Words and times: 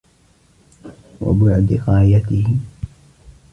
وَبُعْدِ 1.21 1.73
غَايَتِهِ 1.87 2.57